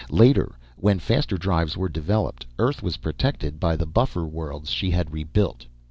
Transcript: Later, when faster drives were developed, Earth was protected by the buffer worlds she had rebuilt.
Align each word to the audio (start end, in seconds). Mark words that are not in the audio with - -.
Later, 0.09 0.57
when 0.77 0.97
faster 0.97 1.37
drives 1.37 1.77
were 1.77 1.87
developed, 1.87 2.47
Earth 2.57 2.81
was 2.81 2.97
protected 2.97 3.59
by 3.59 3.75
the 3.75 3.85
buffer 3.85 4.25
worlds 4.25 4.71
she 4.71 4.89
had 4.89 5.13
rebuilt. 5.13 5.67